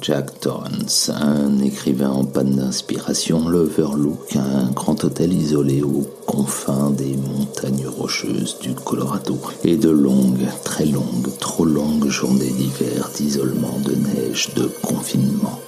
[0.00, 7.16] Jack Torrance, un écrivain en panne d'inspiration, l'Overlook, un grand hôtel isolé aux confins des
[7.16, 13.94] montagnes rocheuses du Colorado, et de longues, très longues, trop longues journées d'hiver, d'isolement, de
[13.94, 15.58] neige, de confinement.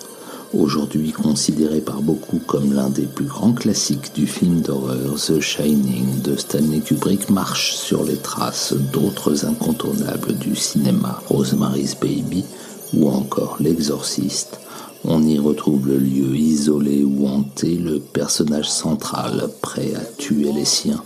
[0.53, 6.22] Aujourd'hui considéré par beaucoup comme l'un des plus grands classiques du film d'horreur, The Shining
[6.22, 12.44] de Stanley Kubrick marche sur les traces d'autres incontournables du cinéma, Rosemary's Baby,
[12.94, 14.58] ou encore l'exorciste,
[15.05, 20.64] on y retrouve le lieu isolé ou hanté, le personnage central prêt à tuer les
[20.64, 21.05] siens,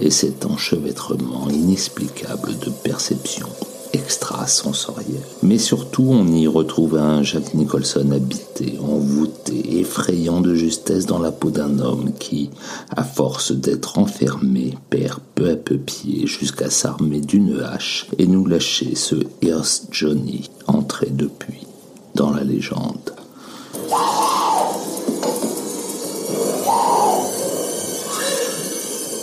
[0.00, 3.48] et cet enchevêtrement inexplicable de perceptions
[3.96, 5.20] extrasensorielles.
[5.42, 11.32] Mais surtout, on y retrouve un Jack Nicholson habité, envoûté, effrayant de justesse dans la
[11.32, 12.50] peau d'un homme qui,
[12.94, 18.46] à force d'être enfermé, perd peu à peu pied jusqu'à s'armer d'une hache et nous
[18.46, 21.66] lâcher ce Here's Johnny, entré depuis
[22.14, 23.12] dans la légende.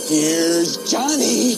[0.10, 1.58] Here's Johnny.